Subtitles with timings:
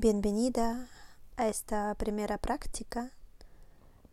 [0.00, 0.86] Bienvenida
[1.36, 3.10] a esta primera práctica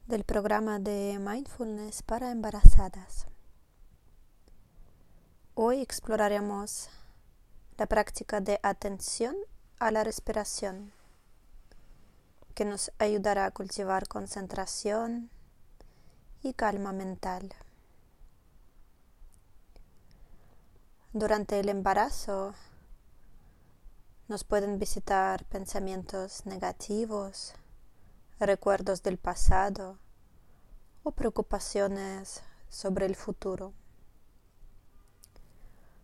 [0.08, 3.28] del programa de mindfulness para embarazadas.
[5.54, 6.90] Hoy exploraremos
[7.78, 9.36] la práctica de atención
[9.78, 10.92] a la respiración
[12.56, 15.30] que nos ayudará a cultivar concentración
[16.42, 17.54] y calma mental.
[21.14, 22.56] Durante el embarazo
[24.28, 27.54] nos pueden visitar pensamientos negativos,
[28.40, 30.00] recuerdos del pasado
[31.04, 33.74] o preocupaciones sobre el futuro.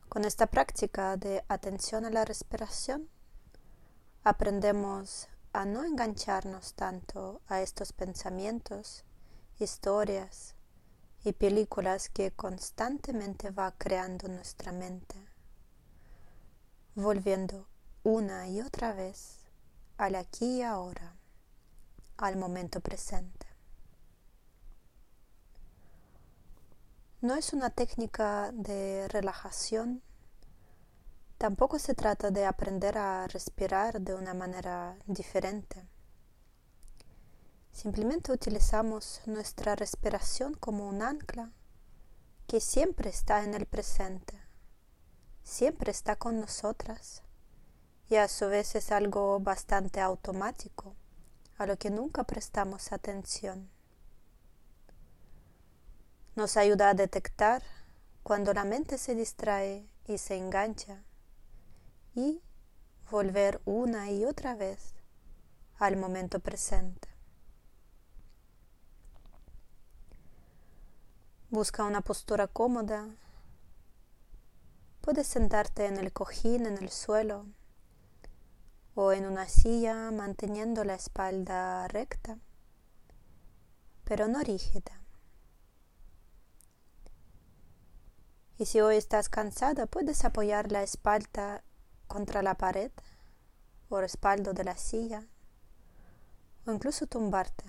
[0.07, 3.09] Con esta práctica de atención a la respiración,
[4.23, 9.03] aprendemos a no engancharnos tanto a estos pensamientos,
[9.57, 10.53] historias
[11.23, 15.15] y películas que constantemente va creando nuestra mente,
[16.93, 17.70] volviendo
[18.03, 19.37] una y otra vez
[19.97, 21.15] al aquí y ahora,
[22.17, 23.45] al momento presente.
[27.21, 30.01] No es una técnica de relajación,
[31.37, 35.87] tampoco se trata de aprender a respirar de una manera diferente.
[37.71, 41.51] Simplemente utilizamos nuestra respiración como un ancla
[42.47, 44.41] que siempre está en el presente,
[45.43, 47.21] siempre está con nosotras
[48.11, 50.97] y a su vez es algo bastante automático,
[51.57, 53.69] a lo que nunca prestamos atención.
[56.35, 57.63] Nos ayuda a detectar
[58.21, 61.05] cuando la mente se distrae y se engancha
[62.13, 62.41] y
[63.09, 64.93] volver una y otra vez
[65.79, 67.07] al momento presente.
[71.49, 73.07] Busca una postura cómoda.
[74.99, 77.45] Puedes sentarte en el cojín, en el suelo
[78.95, 82.37] o en una silla manteniendo la espalda recta,
[84.03, 85.01] pero no rígida.
[88.57, 91.63] Y si hoy estás cansada, puedes apoyar la espalda
[92.07, 92.91] contra la pared
[93.89, 95.25] o respaldo de la silla
[96.65, 97.65] o incluso tumbarte.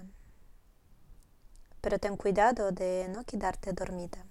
[1.80, 4.26] Pero ten cuidado de no quedarte dormida.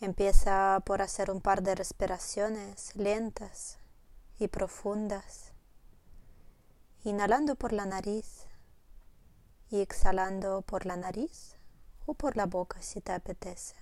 [0.00, 3.78] Empieza por hacer un par de respiraciones lentas
[4.38, 5.52] y profundas,
[7.02, 8.46] inhalando por la nariz
[9.70, 11.56] y exhalando por la nariz
[12.06, 13.74] o por la boca si te apetece.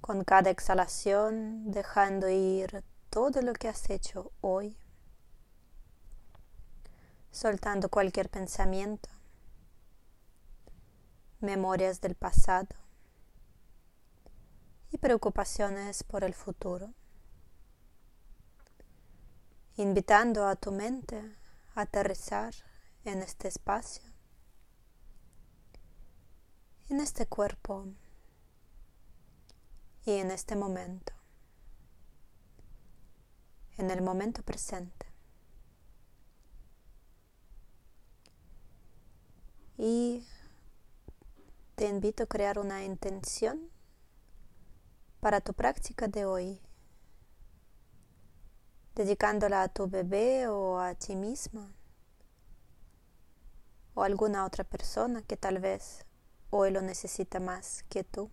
[0.00, 4.76] Con cada exhalación dejando ir todo lo que has hecho hoy,
[7.30, 9.15] soltando cualquier pensamiento
[11.40, 12.76] memorias del pasado
[14.90, 16.92] y preocupaciones por el futuro,
[19.76, 21.36] invitando a tu mente
[21.74, 22.54] a aterrizar
[23.04, 24.02] en este espacio,
[26.88, 27.86] en este cuerpo
[30.04, 31.12] y en este momento,
[33.76, 35.06] en el momento presente.
[39.78, 40.24] Y
[41.76, 43.70] te invito a crear una intención
[45.20, 46.62] para tu práctica de hoy,
[48.94, 51.70] dedicándola a tu bebé o a ti misma
[53.94, 56.06] o a alguna otra persona que tal vez
[56.48, 58.30] hoy lo necesita más que tú.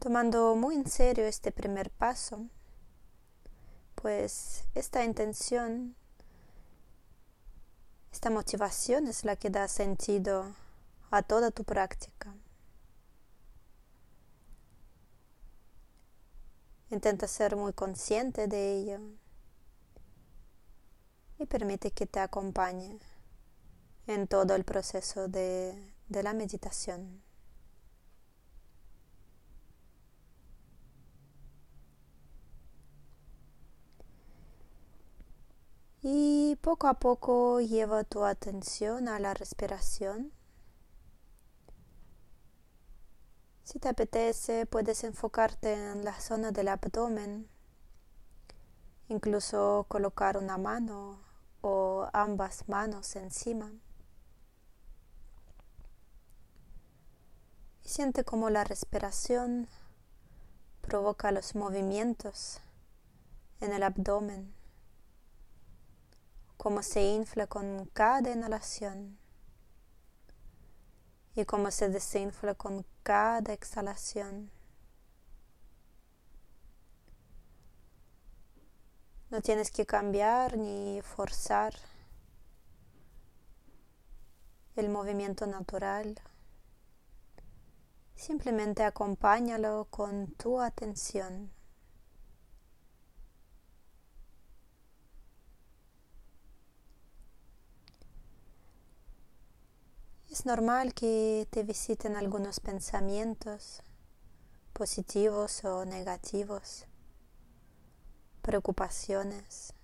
[0.00, 2.48] Tomando muy en serio este primer paso,
[3.94, 5.94] pues esta intención
[8.14, 10.54] esta motivación es la que da sentido
[11.10, 12.32] a toda tu práctica.
[16.90, 19.00] Intenta ser muy consciente de ello
[21.40, 23.00] y permite que te acompañe
[24.06, 25.76] en todo el proceso de,
[26.08, 27.23] de la meditación.
[36.06, 40.32] Y poco a poco lleva tu atención a la respiración.
[43.62, 47.48] Si te apetece, puedes enfocarte en la zona del abdomen,
[49.08, 51.20] incluso colocar una mano
[51.62, 53.72] o ambas manos encima.
[57.82, 59.68] Y siente cómo la respiración
[60.82, 62.60] provoca los movimientos
[63.62, 64.63] en el abdomen
[66.56, 69.18] cómo se infla con cada inhalación
[71.34, 74.50] y cómo se desinfla con cada exhalación.
[79.30, 81.74] No tienes que cambiar ni forzar
[84.76, 86.20] el movimiento natural.
[88.14, 91.50] Simplemente acompáñalo con tu atención.
[100.34, 103.84] Es normal que te visiten algunos pensamientos
[104.72, 106.86] positivos o negativos,
[108.42, 109.74] preocupaciones,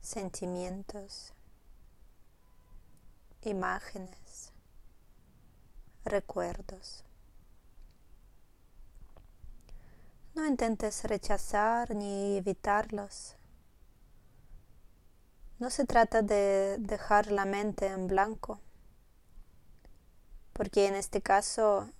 [0.00, 1.32] sentimientos,
[3.42, 4.50] imágenes,
[6.04, 7.04] recuerdos.
[10.34, 13.36] No intentes rechazar ni evitarlos.
[15.60, 18.65] No se trata de dejar la mente en blanco
[20.56, 21.90] porque en este caso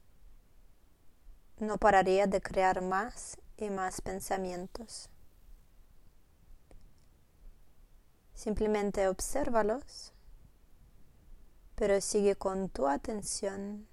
[1.58, 5.10] no pararía de crear más y más pensamientos.
[8.34, 10.14] Simplemente obsérvalos,
[11.74, 13.86] pero sigue con tu atención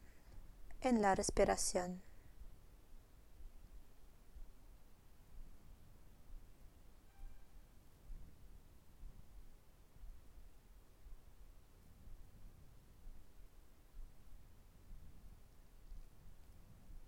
[0.80, 2.02] en la respiración.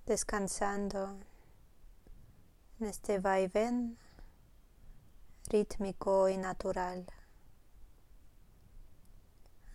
[0.06, 1.18] Descansando
[2.80, 3.98] en este vaivén
[5.50, 7.06] rítmico y natural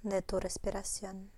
[0.03, 1.31] de tu respiración.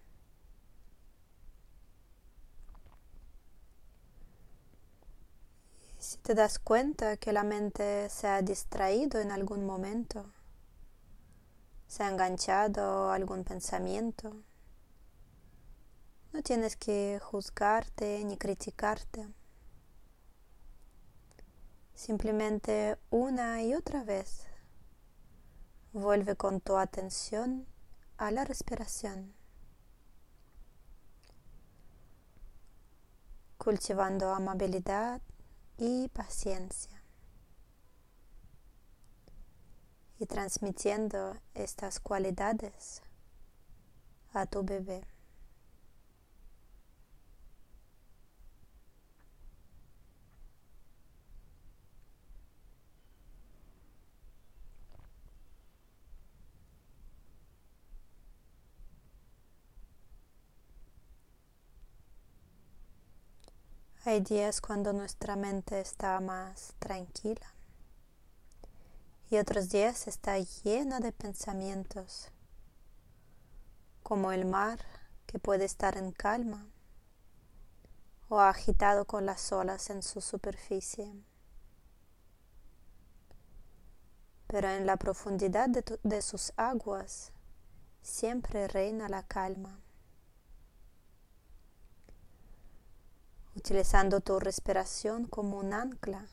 [6.02, 10.26] si te das cuenta que la mente se ha distraído en algún momento,
[11.86, 14.34] se ha enganchado algún pensamiento,
[16.32, 19.28] no tienes que juzgarte ni criticarte.
[21.94, 24.46] Simplemente una y otra vez
[25.92, 27.66] vuelve con tu atención
[28.16, 29.34] a la respiración,
[33.58, 35.20] cultivando amabilidad
[35.76, 37.02] y paciencia
[40.18, 43.02] y transmitiendo estas cualidades
[44.32, 45.04] a tu bebé.
[64.04, 67.54] Hay días cuando nuestra mente está más tranquila
[69.30, 72.32] y otros días está llena de pensamientos,
[74.02, 74.80] como el mar
[75.26, 76.66] que puede estar en calma
[78.28, 81.14] o agitado con las olas en su superficie.
[84.48, 87.30] Pero en la profundidad de, de sus aguas
[88.02, 89.78] siempre reina la calma.
[93.64, 96.26] Utilizando tu respiración como un ancla,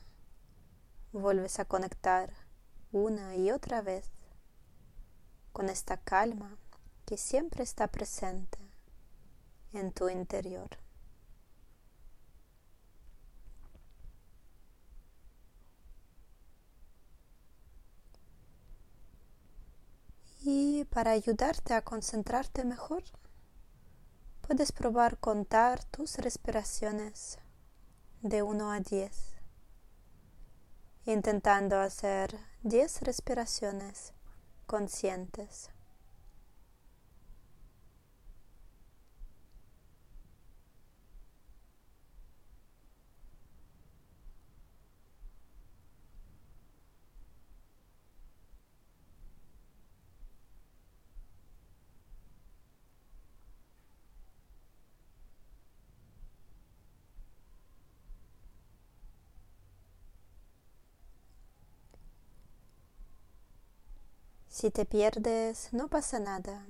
[1.12, 2.34] vuelves a conectar
[2.90, 4.10] una y otra vez
[5.52, 6.56] con esta calma
[7.06, 8.58] que siempre está presente
[9.72, 10.70] en tu interior.
[20.40, 23.04] Y para ayudarte a concentrarte mejor,
[24.50, 27.38] puedes probar contar tus respiraciones
[28.20, 29.36] de 1 a 10,
[31.04, 34.12] intentando hacer 10 respiraciones
[34.66, 35.70] conscientes.
[64.60, 66.66] Si te pierdes, no pasa nada.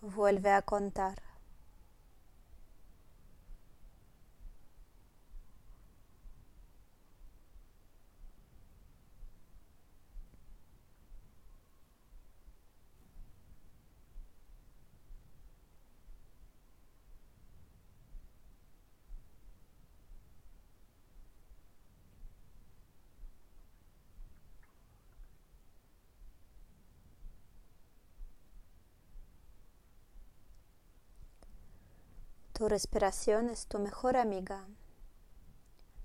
[0.00, 1.27] Vuelve a contar.
[32.58, 34.66] Tu respiración es tu mejor amiga,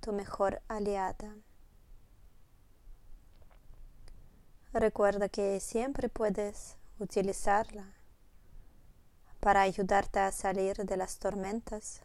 [0.02, 1.36] tu mejor aliada.
[4.72, 7.96] Recuerda que siempre puedes utilizarla
[9.40, 12.02] para ayudarte a salir de las tormentas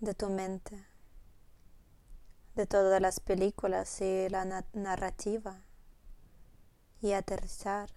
[0.00, 0.84] de tu mente,
[2.56, 5.62] de todas las películas y la narrativa
[7.00, 7.88] y aterrizar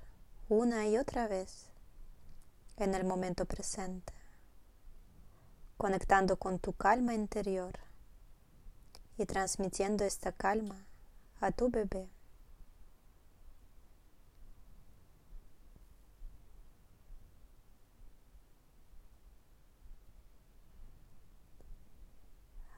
[0.50, 1.72] una y otra vez
[2.78, 4.21] en el momento presente,
[5.82, 7.80] conectando con tu calma interior
[9.18, 10.86] y transmitiendo esta calma
[11.40, 12.08] a tu bebé.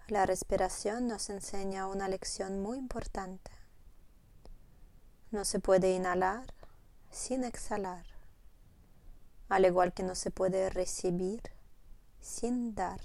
[0.08, 3.52] La respiración nos enseña una lección muy importante.
[5.32, 6.46] No se puede inhalar
[7.12, 8.06] sin exhalar,
[9.50, 11.53] al igual que no se puede recibir
[12.24, 13.02] sin dar.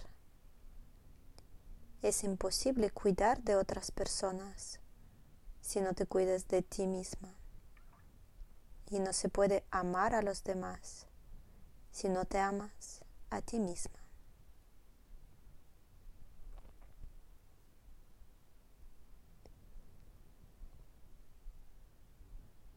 [2.02, 4.78] Es imposible cuidar de otras personas
[5.60, 7.34] si no te cuidas de ti misma.
[8.90, 11.06] Y no se puede amar a los demás
[11.90, 13.98] si no te amas a ti misma.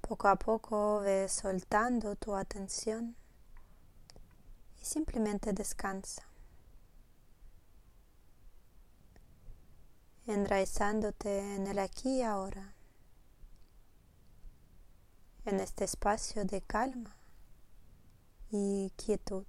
[0.02, 3.16] Poco a poco ves soltando tu atención
[4.82, 6.24] y simplemente descansa,
[10.28, 12.74] enraizándote en el aquí y ahora,
[15.46, 17.16] en este espacio de calma
[18.52, 19.46] y quietud.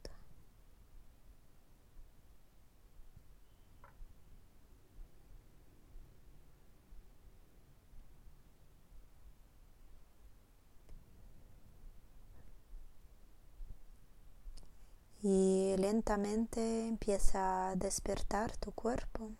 [15.23, 19.31] y lentamente empieza a despertar tu cuerpo,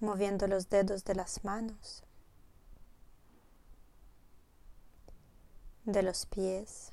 [0.00, 2.02] moviendo los dedos de las manos,
[5.84, 6.92] de los pies.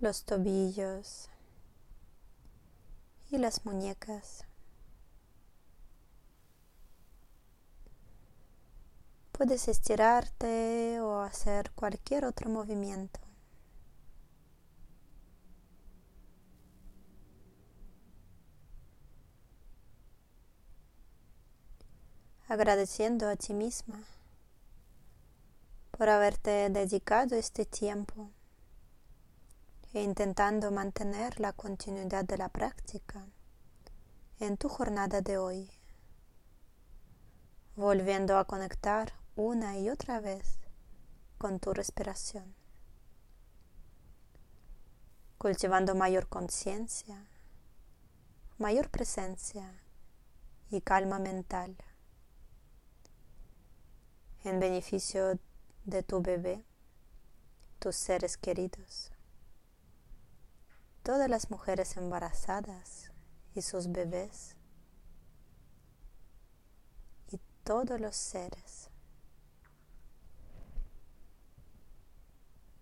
[0.00, 1.28] los tobillos
[3.30, 4.44] y las muñecas.
[9.32, 13.27] Puedes estirarte o hacer cualquier otro movimiento.
[22.50, 24.02] Agradeciendo a ti misma
[25.90, 28.30] por haberte dedicado este tiempo
[29.92, 33.26] e intentando mantener la continuidad de la práctica
[34.40, 35.70] en tu jornada de hoy,
[37.76, 40.58] volviendo a conectar una y otra vez
[41.36, 42.54] con tu respiración,
[45.36, 47.28] cultivando mayor conciencia,
[48.56, 49.82] mayor presencia
[50.70, 51.76] y calma mental
[54.44, 55.38] en beneficio
[55.84, 56.64] de tu bebé,
[57.78, 59.12] tus seres queridos,
[61.02, 63.10] todas las mujeres embarazadas
[63.54, 64.56] y sus bebés.
[67.30, 68.87] Y todos los seres